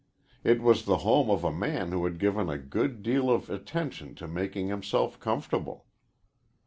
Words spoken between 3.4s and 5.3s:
attention to making himself